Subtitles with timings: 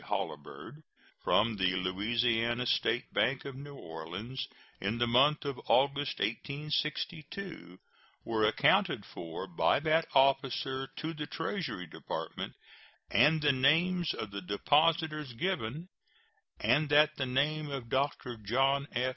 [0.01, 0.81] Holabird
[1.23, 4.47] from the Louisiana State Bank of New Orleans
[4.79, 7.77] in the month of August, 1862,
[8.25, 12.53] were accounted for by that officer to the Treasury Department,
[13.11, 15.87] and the names of the depositors given,
[16.59, 18.37] and that the name of Dr.
[18.37, 19.09] John F.